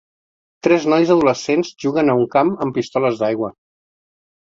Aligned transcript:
Tres 0.67 0.85
nois 0.93 1.11
adolescents 1.15 1.69
juguen 1.85 2.09
a 2.09 2.15
un 2.21 2.25
camp 2.37 2.49
amb 2.65 2.75
pistoles 2.79 3.21
d'aigua. 3.21 3.51